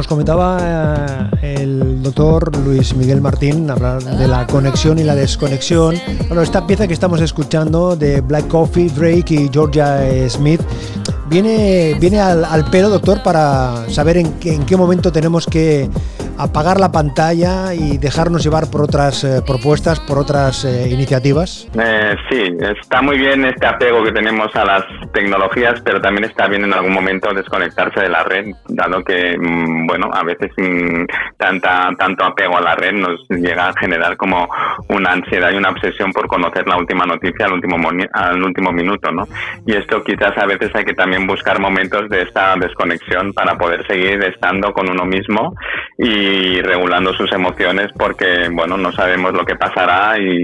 Comentaba 0.03 1.29
eh, 1.41 1.55
el 1.63 2.03
doctor 2.03 2.55
Luis 2.65 2.93
Miguel 2.95 3.21
Martín 3.21 3.69
hablar 3.69 4.03
de 4.03 4.27
la 4.27 4.45
conexión 4.45 4.99
y 4.99 5.03
la 5.03 5.15
desconexión. 5.15 5.95
Bueno, 6.27 6.41
esta 6.41 6.67
pieza 6.67 6.85
que 6.85 6.93
estamos 6.93 7.21
escuchando 7.21 7.95
de 7.95 8.19
Black 8.19 8.49
Coffee, 8.49 8.89
Drake 8.89 9.33
y 9.33 9.49
Georgia 9.51 9.99
Smith 10.29 10.59
viene, 11.29 11.95
viene 12.01 12.19
al, 12.19 12.65
pelo, 12.69 12.89
doctor, 12.89 13.23
para 13.23 13.85
saber 13.89 14.17
en 14.17 14.33
qué 14.33 14.75
momento 14.75 15.13
tenemos 15.13 15.45
que 15.45 15.89
apagar 16.37 16.79
la 16.79 16.91
pantalla 16.91 17.73
y 17.73 17.97
dejarnos 17.97 18.43
llevar 18.43 18.69
por 18.71 18.81
otras 18.81 19.23
eh, 19.23 19.41
propuestas, 19.45 19.99
por 19.99 20.17
otras 20.17 20.65
eh, 20.65 20.89
iniciativas? 20.89 21.69
Eh, 21.79 22.15
sí, 22.29 22.43
está 22.59 23.01
muy 23.01 23.17
bien 23.17 23.45
este 23.45 23.65
apego 23.65 24.03
que 24.03 24.11
tenemos 24.11 24.53
a 24.55 24.65
las 24.65 24.83
tecnologías, 25.13 25.81
pero 25.81 26.01
también 26.01 26.25
está 26.25 26.47
bien 26.47 26.63
en 26.63 26.73
algún 26.73 26.93
momento 26.93 27.33
desconectarse 27.33 28.01
de 28.01 28.09
la 28.09 28.23
red, 28.23 28.47
dado 28.67 29.03
que, 29.03 29.37
mm, 29.37 29.87
bueno, 29.87 30.09
a 30.11 30.23
veces 30.23 30.51
mm, 30.57 31.05
tanta, 31.37 31.89
tanto 31.97 32.25
apego 32.25 32.57
a 32.57 32.61
la 32.61 32.75
red 32.75 32.93
nos 32.93 33.19
llega 33.29 33.69
a 33.69 33.73
generar 33.79 34.17
como 34.17 34.47
una 34.89 35.13
ansiedad 35.13 35.51
y 35.51 35.57
una 35.57 35.69
obsesión 35.69 36.11
por 36.11 36.27
conocer 36.27 36.67
la 36.67 36.77
última 36.77 37.05
noticia 37.05 37.45
al 37.45 37.53
último, 37.53 37.77
al 38.13 38.43
último 38.43 38.71
minuto, 38.71 39.11
¿no? 39.11 39.27
Y 39.65 39.73
esto 39.73 40.03
quizás 40.03 40.37
a 40.37 40.45
veces 40.45 40.71
hay 40.73 40.85
que 40.85 40.93
también 40.93 41.27
buscar 41.27 41.59
momentos 41.59 42.09
de 42.09 42.23
esta 42.23 42.55
desconexión 42.55 43.33
para 43.33 43.57
poder 43.57 43.85
seguir 43.87 44.21
estando 44.23 44.73
con 44.73 44.89
uno 44.89 45.05
mismo 45.05 45.55
y 45.97 46.24
y 46.25 46.61
regulando 46.61 47.13
sus 47.13 47.31
emociones 47.31 47.87
porque, 47.97 48.49
bueno, 48.51 48.77
no 48.77 48.91
sabemos 48.91 49.33
lo 49.33 49.45
que 49.45 49.55
pasará 49.55 50.17
y 50.19 50.43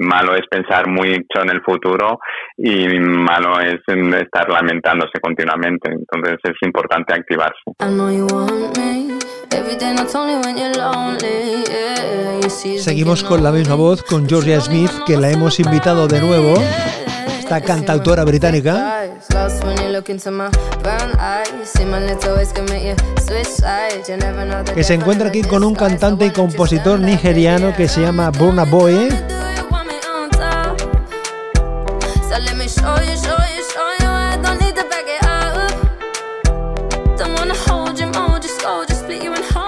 malo 0.00 0.34
es 0.34 0.42
pensar 0.50 0.86
mucho 0.86 1.42
en 1.42 1.50
el 1.50 1.62
futuro 1.62 2.18
y 2.56 2.86
malo 2.98 3.58
es 3.60 3.80
estar 3.86 4.48
lamentándose 4.50 5.18
continuamente. 5.20 5.90
Entonces 5.92 6.38
es 6.44 6.56
importante 6.62 7.14
activarse. 7.14 7.62
Seguimos 12.78 13.24
con 13.24 13.42
la 13.42 13.52
misma 13.52 13.74
voz, 13.76 14.02
con 14.02 14.28
Georgia 14.28 14.60
Smith, 14.60 14.90
que 15.06 15.16
la 15.16 15.30
hemos 15.30 15.58
invitado 15.58 16.06
de 16.06 16.20
nuevo 16.20 16.54
esta 17.44 17.60
cantautora 17.60 18.24
británica 18.24 19.04
que 24.74 24.82
se 24.82 24.94
encuentra 24.94 25.28
aquí 25.28 25.42
con 25.42 25.62
un 25.62 25.74
cantante 25.74 26.24
y 26.24 26.30
compositor 26.30 26.98
nigeriano 26.98 27.74
que 27.76 27.86
se 27.86 28.00
llama 28.00 28.30
Burna 28.30 28.64
Boy. 28.64 29.10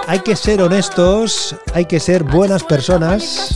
Hay 0.07 0.19
que 0.19 0.35
ser 0.35 0.61
honestos, 0.61 1.55
hay 1.73 1.85
que 1.85 1.99
ser 1.99 2.23
buenas 2.23 2.63
personas. 2.63 3.53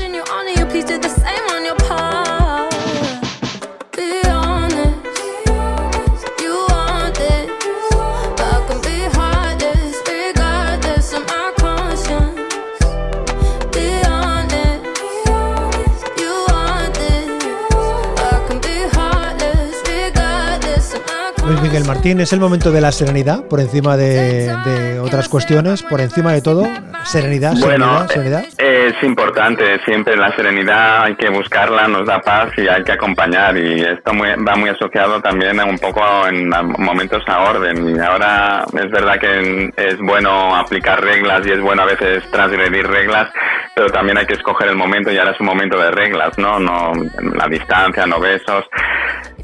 Martín, 22.01 22.19
es 22.19 22.33
el 22.33 22.39
momento 22.39 22.71
de 22.71 22.81
la 22.81 22.91
serenidad 22.91 23.47
por 23.47 23.59
encima 23.59 23.95
de, 23.95 24.99
otras 25.03 25.29
cuestiones, 25.29 25.83
por 25.83 26.01
encima 26.01 26.33
de 26.33 26.41
todo, 26.41 26.63
serenidad, 27.03 27.53
serenidad, 27.53 28.07
serenidad. 28.07 28.43
Es 28.57 29.03
importante, 29.03 29.79
siempre 29.85 30.17
la 30.17 30.35
serenidad 30.35 31.03
hay 31.03 31.15
que 31.15 31.29
buscarla, 31.29 31.87
nos 31.87 32.07
da 32.07 32.19
paz 32.19 32.53
y 32.57 32.67
hay 32.67 32.83
que 32.83 32.93
acompañar 32.93 33.55
y 33.55 33.81
esto 33.81 34.13
va 34.15 34.55
muy 34.55 34.71
asociado 34.71 35.21
también 35.21 35.59
un 35.61 35.77
poco 35.77 36.01
en 36.27 36.49
momentos 36.79 37.21
a 37.27 37.43
orden 37.43 37.95
y 37.95 37.99
ahora 37.99 38.65
es 38.73 38.89
verdad 38.89 39.19
que 39.19 39.71
es 39.77 39.99
bueno 39.99 40.55
aplicar 40.55 41.03
reglas 41.03 41.45
y 41.45 41.51
es 41.51 41.61
bueno 41.61 41.83
a 41.83 41.85
veces 41.85 42.23
transgredir 42.31 42.87
reglas, 42.87 43.31
pero 43.75 43.91
también 43.91 44.17
hay 44.17 44.25
que 44.25 44.33
escoger 44.33 44.69
el 44.69 44.75
momento 44.75 45.11
y 45.11 45.19
ahora 45.19 45.33
es 45.33 45.39
un 45.39 45.45
momento 45.45 45.77
de 45.77 45.91
reglas, 45.91 46.35
¿no? 46.39 46.59
No 46.59 46.93
la 47.35 47.47
distancia, 47.47 48.07
no 48.07 48.19
besos. 48.19 48.65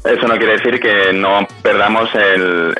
Eso 0.04 0.26
no 0.28 0.36
quiere 0.36 0.58
decir 0.58 0.80
que 0.80 1.12
no 1.12 1.46
perdamos 1.62 2.08
el, 2.14 2.74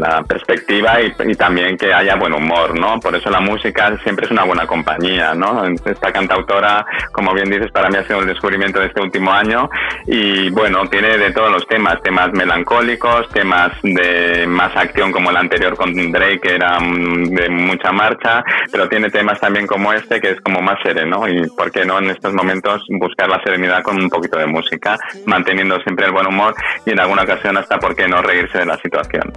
la 0.00 0.22
perspectiva 0.22 1.00
y, 1.00 1.34
también 1.34 1.76
que 1.76 1.92
haya 1.92 2.16
buen 2.16 2.32
humor, 2.32 2.78
¿no? 2.78 2.98
Por 3.00 3.14
eso 3.14 3.30
la 3.30 3.40
música 3.40 3.96
siempre 4.02 4.26
es 4.26 4.32
una 4.32 4.44
buena 4.44 4.66
compañía, 4.66 5.34
¿no? 5.34 5.64
Esta 5.66 6.12
cantautora, 6.12 6.84
como 7.12 7.32
bien 7.34 7.50
dices, 7.50 7.70
para 7.72 7.88
mí 7.88 7.96
ha 7.96 8.06
sido 8.06 8.20
el 8.20 8.26
descubrimiento 8.26 8.80
de 8.80 8.86
este 8.86 9.00
último 9.00 9.32
año 9.32 9.68
y, 10.06 10.50
bueno, 10.50 10.86
tiene 10.88 11.16
de 11.18 11.32
todos 11.32 11.50
los 11.50 11.66
temas, 11.66 12.02
temas 12.02 12.32
melancólicos, 12.32 13.28
temas 13.30 13.72
de 13.82 14.46
más 14.46 14.74
acción 14.76 15.12
como 15.12 15.30
el 15.30 15.36
anterior 15.36 15.76
con 15.76 15.92
Drake, 16.12 16.40
que 16.40 16.54
era 16.54 16.78
de 16.78 17.48
mucha 17.48 17.92
marcha, 17.92 18.42
pero 18.70 18.88
tiene 18.88 19.10
temas 19.10 19.40
también 19.40 19.66
como 19.66 19.92
este 19.92 20.20
que 20.20 20.30
es 20.30 20.40
como 20.40 20.60
más 20.60 20.78
sereno 20.82 21.28
y, 21.28 21.48
¿por 21.50 21.70
qué 21.70 21.84
no 21.84 21.98
en 21.98 22.10
estos 22.10 22.32
momentos 22.34 22.82
buscar 22.88 23.28
la 23.28 23.42
serenidad 23.42 23.82
con 23.82 23.96
un 24.00 24.08
poquito 24.08 24.38
de 24.38 24.46
música? 24.46 24.96
Manteniendo 25.28 25.78
siempre 25.80 26.06
el 26.06 26.12
buen 26.12 26.26
humor 26.26 26.54
y 26.84 26.90
en 26.90 27.00
alguna 27.00 27.22
ocasión 27.22 27.56
hasta 27.56 27.78
por 27.78 27.94
qué 27.94 28.08
no 28.08 28.22
reírse 28.22 28.58
de 28.58 28.66
la 28.66 28.78
situación. 28.78 29.32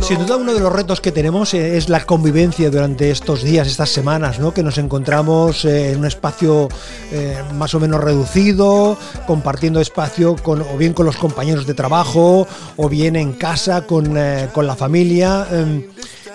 Sin 0.00 0.18
duda 0.18 0.36
uno 0.36 0.54
de 0.54 0.60
los 0.60 0.72
retos 0.72 1.00
que 1.00 1.12
tenemos 1.12 1.54
eh, 1.54 1.76
es 1.76 1.88
la 1.88 2.04
convivencia 2.04 2.68
durante 2.70 3.10
estos 3.10 3.44
días, 3.44 3.68
estas 3.68 3.90
semanas, 3.90 4.40
¿no? 4.40 4.52
que 4.52 4.62
nos 4.62 4.78
encontramos 4.78 5.64
eh, 5.64 5.92
en 5.92 6.00
un 6.00 6.06
espacio 6.06 6.68
eh, 7.12 7.38
más 7.54 7.74
o 7.74 7.80
menos 7.80 8.02
reducido, 8.02 8.98
compartiendo 9.26 9.80
espacio 9.80 10.34
con, 10.34 10.62
o 10.62 10.76
bien 10.76 10.94
con 10.94 11.06
los 11.06 11.16
compañeros 11.16 11.66
de 11.66 11.74
trabajo 11.74 12.48
o 12.76 12.88
bien 12.88 13.14
en 13.14 13.34
casa 13.34 13.86
con, 13.86 14.18
con 14.52 14.66
la 14.66 14.74
familia. 14.74 15.46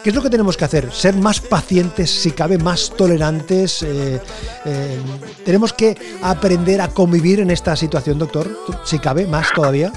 ¿Qué 0.05 0.11
es 0.11 0.15
lo 0.15 0.21
que 0.21 0.29
tenemos 0.29 0.55
que 0.55 0.65
hacer? 0.65 0.91
Ser 0.91 1.15
más 1.15 1.41
pacientes, 1.41 2.11
si 2.11 2.31
cabe, 2.31 2.59
más 2.59 2.95
tolerantes. 2.95 3.81
Eh, 3.81 4.21
eh, 4.63 4.99
tenemos 5.43 5.73
que 5.73 5.97
aprender 6.21 6.79
a 6.79 6.89
convivir 6.89 7.39
en 7.39 7.49
esta 7.49 7.75
situación, 7.75 8.19
doctor, 8.19 8.45
si 8.83 8.99
cabe, 8.99 9.25
más 9.25 9.51
todavía. 9.51 9.91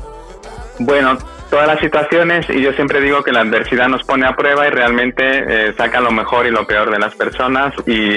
Bueno, 0.79 1.19
todas 1.51 1.67
las 1.67 1.79
situaciones 1.81 2.49
y 2.49 2.63
yo 2.63 2.73
siempre 2.73 3.03
digo 3.03 3.23
que 3.23 3.33
la 3.33 3.41
adversidad 3.41 3.89
nos 3.89 4.03
pone 4.05 4.27
a 4.27 4.35
prueba 4.35 4.67
y 4.67 4.71
realmente 4.71 5.23
eh, 5.25 5.75
saca 5.77 6.01
lo 6.01 6.11
mejor 6.11 6.47
y 6.47 6.53
lo 6.53 6.67
peor 6.67 6.91
de 6.91 6.99
las 6.99 7.15
personas 7.15 7.75
y 7.87 8.17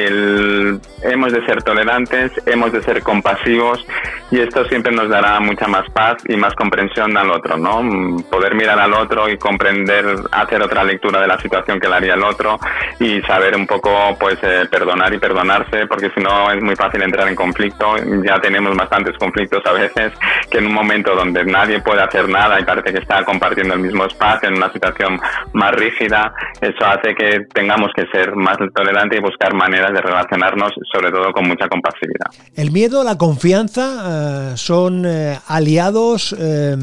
hemos 1.02 1.34
de 1.34 1.46
ser 1.46 1.62
tolerantes, 1.62 2.32
hemos 2.46 2.72
de 2.72 2.82
ser 2.84 3.04
compasivos 3.04 3.86
y 4.32 4.40
esto 4.40 4.64
siempre 4.66 4.94
nos 4.94 5.10
dará 5.10 5.40
mucha 5.42 5.68
más 5.68 5.90
paz 5.92 6.24
y 6.28 6.38
más 6.38 6.54
comprensión 6.56 7.16
al 7.18 7.30
otro, 7.32 7.58
¿no? 7.58 8.18
Poder 8.30 8.56
mirar 8.56 8.80
al 8.80 8.94
otro 8.94 9.30
y 9.30 9.38
comprender, 9.38 10.06
hacer 10.32 10.62
otra 10.62 10.86
lectura 10.86 11.22
de 11.22 11.28
la 11.28 11.38
situación 11.38 11.80
que 11.80 11.90
le 11.90 11.96
haría 11.96 12.14
el 12.14 12.24
otro 12.24 12.58
y 13.00 13.22
saber 13.24 13.56
un 13.56 13.68
poco, 13.68 13.92
pues, 14.18 14.38
eh, 14.42 14.68
perdonar 14.72 15.14
y 15.14 15.20
perdonarse, 15.20 15.86
porque 15.86 16.10
si 16.16 16.22
no 16.22 16.50
es 16.50 16.64
muy 16.64 16.76
fácil 16.78 17.02
entrar 17.02 17.28
en 17.28 17.36
conflicto. 17.36 17.96
Ya 18.24 18.40
tenemos 18.40 18.76
bastantes 18.76 19.18
conflictos 19.18 19.62
a 19.66 19.74
veces, 19.74 20.14
que 20.50 20.60
en 20.60 20.68
un 20.68 20.74
momento 20.74 21.14
donde 21.14 21.44
nadie 21.44 21.82
puede 21.82 22.02
hacer 22.02 22.30
nada 22.30 22.58
y 22.60 22.64
parece 22.64 22.94
que 22.94 23.00
está 23.00 23.24
compartiendo 23.26 23.74
el 23.74 23.82
mismo 23.82 24.06
espacio 24.06 24.48
en 24.48 24.56
una 24.56 24.72
situación 24.72 25.20
más 25.54 25.72
rígida, 25.74 26.34
eso 26.62 26.86
hace 26.86 27.14
que 27.16 27.48
tengamos 27.54 27.92
que 27.94 28.06
ser 28.08 28.34
más 28.36 28.58
tolerantes 28.74 29.20
y 29.20 29.22
buscar 29.22 29.54
maneras 29.54 29.92
de 29.92 30.02
relacionarnos, 30.02 30.72
sobre 30.90 31.12
todo 31.12 31.34
con 31.34 31.48
mucha 31.48 31.68
compasividad. 31.68 32.28
El 32.56 32.72
miedo, 32.72 33.04
la 33.04 33.18
confianza 33.18 34.21
eh, 34.22 34.54
son 34.58 35.06
eh, 35.06 35.40
aliados 35.48 36.36
eh, 36.38 36.78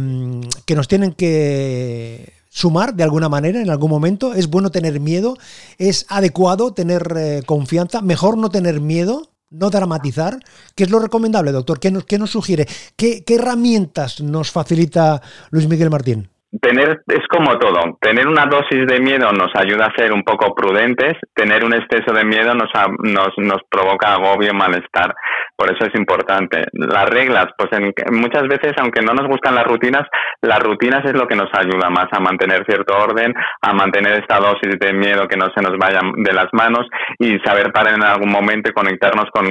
que 0.64 0.74
nos 0.74 0.88
tienen 0.88 1.12
que 1.12 2.32
sumar 2.48 2.94
de 2.94 3.04
alguna 3.04 3.28
manera 3.28 3.60
en 3.60 3.70
algún 3.70 3.90
momento. 3.90 4.34
Es 4.34 4.48
bueno 4.48 4.70
tener 4.70 5.00
miedo, 5.00 5.36
es 5.78 6.06
adecuado 6.08 6.72
tener 6.72 7.44
confianza, 7.46 8.02
mejor 8.02 8.36
no 8.36 8.50
tener 8.50 8.80
miedo 8.80 9.30
no 9.50 9.70
dramatizar. 9.70 10.40
¿Qué 10.74 10.84
es 10.84 10.90
lo 10.90 10.98
recomendable, 10.98 11.52
doctor? 11.52 11.80
¿Qué 11.80 11.90
nos, 11.90 12.04
qué 12.04 12.18
nos 12.18 12.30
sugiere? 12.30 12.66
¿Qué, 12.96 13.24
¿Qué, 13.24 13.36
herramientas 13.36 14.20
nos 14.20 14.50
facilita 14.50 15.22
Luis 15.50 15.68
Miguel 15.68 15.88
Martín? 15.88 16.28
Tener, 16.62 17.02
es 17.06 17.28
como 17.28 17.58
todo, 17.58 17.98
tener 18.00 18.26
una 18.26 18.46
dosis 18.46 18.86
de 18.86 19.00
miedo 19.00 19.30
nos 19.32 19.50
ayuda 19.54 19.86
a 19.86 19.94
ser 19.94 20.14
un 20.14 20.22
poco 20.22 20.54
prudentes, 20.54 21.12
tener 21.34 21.62
un 21.62 21.74
exceso 21.74 22.14
de 22.14 22.24
miedo 22.24 22.54
nos, 22.54 22.70
nos, 23.00 23.28
nos 23.36 23.58
provoca 23.70 24.14
agobio, 24.14 24.54
malestar, 24.54 25.14
por 25.54 25.70
eso 25.70 25.84
es 25.84 25.94
importante. 25.94 26.64
Las 26.72 27.10
reglas, 27.10 27.48
pues 27.58 27.68
en, 27.72 27.92
muchas 28.12 28.44
veces, 28.48 28.72
aunque 28.80 29.02
no 29.02 29.12
nos 29.12 29.28
gustan 29.28 29.56
las 29.56 29.66
rutinas, 29.66 30.08
las 30.40 30.60
rutinas 30.60 31.04
es 31.04 31.12
lo 31.12 31.26
que 31.26 31.36
nos 31.36 31.50
ayuda 31.52 31.90
más 31.90 32.06
a 32.12 32.20
mantener 32.20 32.64
cierto 32.64 32.96
orden, 32.96 33.34
a 33.60 33.74
mantener 33.74 34.20
esta 34.20 34.38
dosis 34.38 34.78
de 34.80 34.92
miedo 34.94 35.28
que 35.28 35.36
no 35.36 35.48
se 35.54 35.60
nos 35.60 35.76
vaya 35.76 36.00
de 36.16 36.32
las 36.32 36.48
manos 36.52 36.86
y 37.18 37.38
saber 37.40 37.72
parar 37.72 37.94
en 37.94 38.04
algún 38.04 38.30
momento 38.30 38.70
y 38.70 38.72
conectarnos 38.74 39.26
con 39.32 39.46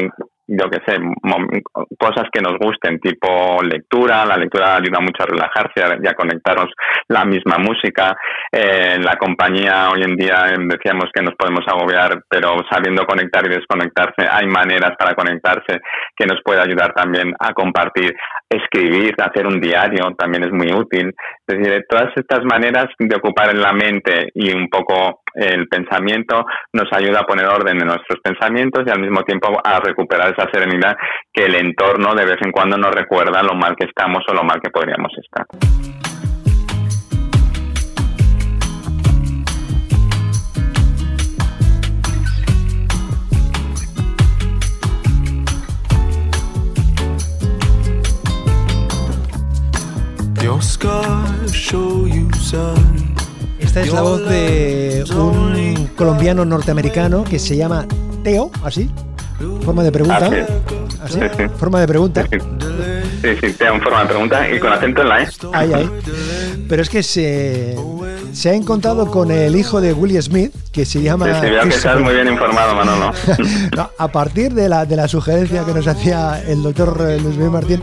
yo 0.47 0.69
qué 0.69 0.79
sé, 0.85 0.97
cosas 1.99 2.29
que 2.31 2.41
nos 2.41 2.57
gusten, 2.57 2.99
tipo 2.99 3.61
lectura, 3.61 4.25
la 4.25 4.37
lectura 4.37 4.77
ayuda 4.77 5.01
mucho 5.01 5.23
a 5.23 5.25
relajarse 5.25 5.99
y 6.01 6.07
a 6.07 6.13
conectarnos 6.13 6.69
la 7.09 7.25
misma 7.25 7.57
música. 7.57 8.15
Eh, 8.51 8.97
la 9.01 9.17
compañía 9.17 9.89
hoy 9.91 10.03
en 10.03 10.15
día 10.15 10.49
em, 10.55 10.67
decíamos 10.67 11.09
que 11.13 11.21
nos 11.21 11.35
podemos 11.35 11.65
agobiar, 11.67 12.23
pero 12.29 12.55
sabiendo 12.71 13.05
conectar 13.05 13.45
y 13.45 13.55
desconectarse, 13.55 14.27
hay 14.29 14.47
maneras 14.47 14.93
para 14.97 15.15
conectarse 15.15 15.81
que 16.15 16.25
nos 16.25 16.41
puede 16.43 16.61
ayudar 16.61 16.93
también 16.93 17.33
a 17.39 17.53
compartir, 17.53 18.15
escribir, 18.49 19.15
hacer 19.19 19.45
un 19.45 19.59
diario 19.59 20.11
también 20.17 20.43
es 20.43 20.51
muy 20.51 20.71
útil. 20.71 21.13
Es 21.47 21.57
decir, 21.57 21.85
todas 21.89 22.11
estas 22.15 22.43
maneras 22.45 22.87
de 22.97 23.15
ocupar 23.15 23.49
en 23.49 23.61
la 23.61 23.73
mente 23.73 24.29
y 24.33 24.53
un 24.53 24.69
poco 24.69 25.21
el 25.35 25.67
pensamiento 25.67 26.45
nos 26.73 26.87
ayuda 26.91 27.21
a 27.21 27.25
poner 27.25 27.45
orden 27.47 27.79
en 27.79 27.87
nuestros 27.87 28.19
pensamientos 28.23 28.83
y 28.85 28.89
al 28.89 29.01
mismo 29.01 29.21
tiempo 29.23 29.49
a 29.63 29.79
recuperar 29.79 30.33
esa 30.33 30.49
serenidad 30.51 30.95
que 31.33 31.45
el 31.45 31.55
entorno 31.55 32.15
de 32.15 32.25
vez 32.25 32.37
en 32.43 32.51
cuando 32.51 32.77
nos 32.77 32.93
recuerda 32.93 33.43
lo 33.43 33.53
mal 33.53 33.75
que 33.75 33.87
estamos 33.87 34.23
o 34.27 34.33
lo 34.33 34.43
mal 34.43 34.59
que 34.61 34.71
podríamos 34.71 35.11
estar. 35.17 35.45
Esta 53.59 53.81
es 53.81 53.93
la 53.93 54.01
voz 54.01 54.27
de 54.27 55.05
un 55.15 55.89
colombiano 55.95 56.45
norteamericano 56.45 57.23
que 57.23 57.37
se 57.37 57.55
llama 57.55 57.85
Teo, 58.23 58.49
así, 58.63 58.89
forma 59.63 59.83
de 59.83 59.91
pregunta. 59.91 60.31
Así, 61.03 61.19
forma 61.57 61.79
de 61.79 61.87
pregunta. 61.87 62.25
Sí, 62.31 63.29
sí, 63.39 63.53
Teo 63.53 63.75
en 63.75 63.81
forma 63.81 64.01
de 64.01 64.05
pregunta 64.07 64.49
y 64.49 64.59
con 64.59 64.73
acento 64.73 65.03
en 65.03 65.09
la 65.09 65.21
E. 65.21 65.27
Ahí, 65.53 65.73
ahí. 65.73 65.89
Pero 66.67 66.81
es 66.81 66.89
que 66.89 67.03
se, 67.03 67.75
se 68.33 68.49
ha 68.49 68.53
encontrado 68.53 69.11
con 69.11 69.29
el 69.29 69.55
hijo 69.55 69.79
de 69.79 69.93
Willie 69.93 70.21
Smith, 70.21 70.53
que 70.71 70.85
se 70.85 71.01
llama... 71.01 71.25
Sí, 71.25 71.45
sí, 71.45 71.51
veo 71.51 71.63
que 71.63 71.69
estás 71.69 71.99
muy 71.99 72.15
bien 72.15 72.27
informado, 72.27 72.75
Manolo. 72.75 73.11
no, 73.75 73.91
a 73.97 74.07
partir 74.07 74.53
de 74.53 74.69
la, 74.69 74.85
de 74.85 74.95
la 74.95 75.07
sugerencia 75.07 75.63
que 75.65 75.73
nos 75.73 75.87
hacía 75.87 76.41
el 76.47 76.63
doctor 76.63 76.97
eh, 77.09 77.19
Luis 77.19 77.35
Miguel 77.35 77.51
Martín, 77.51 77.81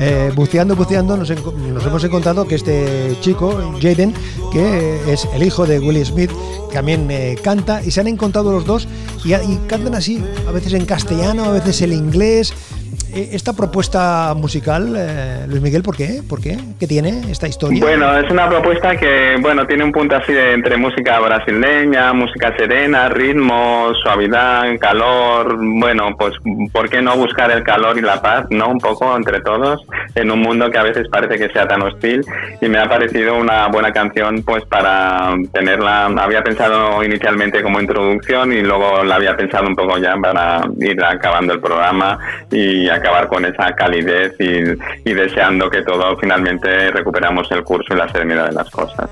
eh, 0.00 0.32
buceando, 0.34 0.76
buceando, 0.76 1.16
nos, 1.16 1.30
hemos 1.30 2.04
encontrado 2.04 2.46
que 2.46 2.54
este 2.54 3.16
chico, 3.20 3.74
Jaden, 3.80 4.14
que 4.52 5.12
es 5.12 5.26
el 5.34 5.42
hijo 5.42 5.66
de 5.66 5.80
Willie 5.80 6.04
Smith, 6.04 6.30
también 6.72 7.10
eh, 7.10 7.36
canta, 7.42 7.82
y 7.84 7.90
se 7.90 8.00
han 8.00 8.06
encontrado 8.06 8.52
los 8.52 8.64
dos 8.64 8.88
y, 9.24 9.32
cantan 9.66 9.94
así, 9.94 10.22
a 10.46 10.52
veces 10.52 10.72
en 10.74 10.86
castellano, 10.86 11.44
a 11.44 11.52
veces 11.52 11.82
en 11.82 11.92
inglés, 11.92 12.52
eh, 12.52 12.77
esta 13.14 13.52
propuesta 13.52 14.34
musical, 14.36 14.94
eh, 14.96 15.46
Luis 15.48 15.62
Miguel, 15.62 15.82
¿por 15.82 15.96
qué? 15.96 16.22
¿Por 16.28 16.40
qué? 16.40 16.56
¿Qué 16.78 16.86
tiene 16.86 17.30
esta 17.30 17.48
historia? 17.48 17.80
Bueno, 17.80 18.18
es 18.18 18.30
una 18.30 18.48
propuesta 18.48 18.96
que, 18.96 19.36
bueno, 19.40 19.66
tiene 19.66 19.84
un 19.84 19.92
punto 19.92 20.16
así 20.16 20.32
de 20.32 20.52
entre 20.52 20.76
música 20.76 21.18
brasileña, 21.20 22.12
música 22.12 22.54
serena, 22.56 23.08
ritmo, 23.08 23.92
suavidad, 24.02 24.64
calor. 24.80 25.56
Bueno, 25.58 26.16
pues, 26.18 26.34
¿por 26.72 26.88
qué 26.88 27.02
no 27.02 27.16
buscar 27.16 27.50
el 27.50 27.62
calor 27.62 27.98
y 27.98 28.02
la 28.02 28.20
paz, 28.20 28.46
no? 28.50 28.68
Un 28.68 28.78
poco 28.78 29.16
entre 29.16 29.40
todos, 29.40 29.80
en 30.14 30.30
un 30.30 30.40
mundo 30.40 30.70
que 30.70 30.78
a 30.78 30.82
veces 30.82 31.06
parece 31.10 31.38
que 31.38 31.52
sea 31.52 31.66
tan 31.66 31.82
hostil. 31.82 32.24
Y 32.60 32.68
me 32.68 32.78
ha 32.78 32.88
parecido 32.88 33.36
una 33.36 33.68
buena 33.68 33.92
canción, 33.92 34.42
pues, 34.42 34.64
para 34.64 35.34
tenerla. 35.52 36.06
Había 36.06 36.42
pensado 36.42 37.02
inicialmente 37.02 37.62
como 37.62 37.80
introducción 37.80 38.52
y 38.52 38.62
luego 38.62 39.02
la 39.04 39.16
había 39.16 39.36
pensado 39.36 39.66
un 39.66 39.76
poco 39.76 39.98
ya 39.98 40.14
para 40.16 40.60
ir 40.80 41.02
acabando 41.02 41.54
el 41.54 41.60
programa 41.60 42.18
y 42.50 42.88
acabar 42.98 43.28
con 43.28 43.44
esa 43.44 43.72
calidez 43.72 44.34
y, 44.38 45.12
deseando 45.12 45.68
que 45.68 45.82
todo 45.82 46.16
finalmente 46.18 46.90
recuperamos 46.90 47.50
el 47.50 47.64
curso 47.64 47.94
y 47.94 47.96
la 47.96 48.08
serenidad 48.10 48.46
de 48.46 48.52
las 48.52 48.70
cosas. 48.70 49.10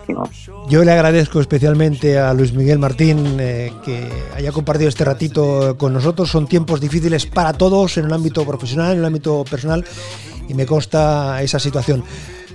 Yo 0.69 0.85
le 0.85 0.93
agradezco 0.93 1.41
especialmente 1.41 2.19
a 2.19 2.33
Luis 2.33 2.53
Miguel 2.53 2.79
Martín 2.79 3.39
eh, 3.41 3.73
que 3.85 4.09
haya 4.37 4.53
compartido 4.53 4.89
este 4.89 5.05
ratito 5.05 5.77
con 5.77 5.93
nosotros. 5.93 6.31
Son 6.31 6.47
tiempos 6.47 6.81
difíciles 6.81 7.27
para 7.27 7.53
todos 7.53 7.97
en 7.99 8.07
el 8.07 8.13
ámbito 8.13 8.45
profesional, 8.47 8.93
en 8.93 8.99
el 8.99 9.05
ámbito 9.05 9.45
personal 9.49 9.85
y 10.49 10.55
me 10.55 10.67
consta 10.67 11.43
esa 11.43 11.59
situación. 11.59 12.05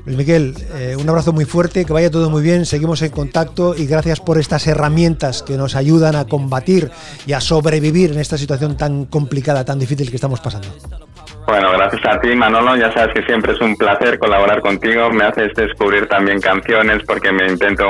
Luis 0.06 0.18
Miguel, 0.18 0.56
eh, 0.74 0.96
un 1.00 1.08
abrazo 1.08 1.32
muy 1.32 1.46
fuerte, 1.46 1.86
que 1.86 1.94
vaya 1.94 2.10
todo 2.10 2.30
muy 2.32 2.42
bien, 2.42 2.66
seguimos 2.66 3.04
en 3.04 3.12
contacto 3.12 3.76
y 3.76 3.86
gracias 3.86 4.20
por 4.20 4.40
estas 4.40 4.66
herramientas 4.66 5.44
que 5.44 5.58
nos 5.58 5.76
ayudan 5.76 6.16
a 6.16 6.26
combatir 6.26 6.90
y 7.28 7.34
a 7.34 7.42
sobrevivir 7.42 8.12
en 8.12 8.20
esta 8.20 8.38
situación 8.38 8.78
tan 8.78 9.06
complicada, 9.06 9.64
tan 9.64 9.78
difícil 9.78 10.10
que 10.10 10.16
estamos 10.16 10.40
pasando. 10.40 10.70
Bueno, 11.48 11.72
gracias 11.72 12.02
a 12.06 12.20
ti, 12.20 12.36
Manolo. 12.36 12.76
Ya 12.76 12.92
sabes 12.94 13.14
que 13.14 13.24
siempre 13.24 13.54
es 13.54 13.62
un 13.62 13.76
placer 13.76 14.18
colaborar 14.20 14.62
contigo. 14.62 15.10
Me 15.10 15.26
haces 15.26 15.54
descubrir 15.56 16.08
también 16.08 16.40
canciones 16.40 17.04
porque 17.06 17.32
me 17.32 17.48
intento 17.48 17.86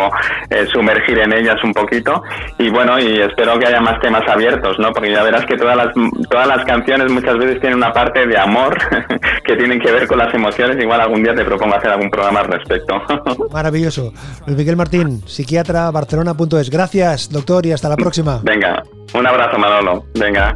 eh, 0.50 0.66
sumergir 0.72 1.20
en 1.20 1.34
ellas 1.34 1.58
un 1.64 1.74
poquito. 1.74 2.24
Y 2.58 2.70
bueno, 2.70 3.00
y 3.00 3.22
espero 3.22 3.60
que 3.60 3.68
haya 3.68 3.82
más 3.82 4.00
temas 4.00 4.28
abiertos, 4.28 4.78
¿no? 4.80 4.92
Porque 4.92 5.12
ya 5.12 5.24
verás 5.24 5.46
que 5.46 5.58
todas 5.58 5.76
las, 5.76 5.94
todas 6.30 6.48
las 6.48 6.66
canciones 6.66 7.12
muchas 7.12 7.38
veces 7.38 7.60
tienen 7.60 7.78
una 7.78 7.94
parte 7.94 8.26
de 8.26 8.38
amor 8.38 8.78
que 9.46 9.56
tienen 9.56 9.80
que 9.80 9.92
ver 9.92 10.08
con 10.08 10.18
las 10.18 10.34
emociones. 10.34 10.78
Igual 10.82 11.02
algún 11.02 11.24
día 11.24 11.36
te 11.36 11.46
propongo 11.46 11.76
hacer 11.76 11.92
algún 11.92 12.10
programa 12.10 12.40
al 12.42 12.48
respecto. 12.48 13.02
Maravilloso. 13.52 14.14
Luis 14.48 14.58
Miguel 14.58 14.76
Martín, 14.76 15.22
psiquiatra, 15.28 15.92
barcelona.es. 15.92 16.70
Gracias, 16.70 17.30
doctor, 17.30 17.66
y 17.66 17.72
hasta 17.72 17.90
la 17.90 17.98
próxima. 17.98 18.40
Venga, 18.44 18.82
un 19.14 19.28
abrazo, 19.28 19.58
Manolo. 19.58 20.06
Venga. 20.16 20.56